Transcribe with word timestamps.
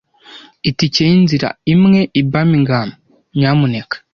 Itike 0.69 1.01
yinzira 1.09 1.49
imwe 1.73 2.01
i 2.19 2.21
Birmingham, 2.31 2.89
nyamuneka. 3.39 3.95